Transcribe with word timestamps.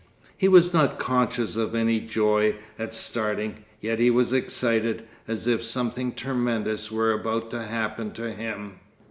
He 0.35 0.47
was 0.47 0.73
not 0.73 0.97
conscious 0.97 1.55
of 1.55 1.75
any 1.75 1.99
joy 1.99 2.55
at 2.79 2.91
starting, 2.91 3.65
yet 3.81 3.99
he 3.99 4.09
was 4.09 4.33
excited, 4.33 5.05
as 5.27 5.45
if 5.45 5.63
something 5.63 6.13
tremendous 6.15 6.91
were 6.91 7.11
about 7.11 7.51
to 7.51 7.61
happen 7.67 8.09
to 8.13 8.31
him. 8.31 8.79